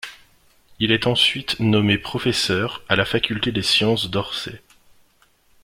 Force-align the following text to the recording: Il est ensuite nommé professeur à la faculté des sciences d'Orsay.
Il 0.79 0.91
est 0.91 1.05
ensuite 1.05 1.59
nommé 1.59 1.99
professeur 1.99 2.81
à 2.89 2.95
la 2.95 3.05
faculté 3.05 3.51
des 3.51 3.61
sciences 3.61 4.09
d'Orsay. 4.09 4.63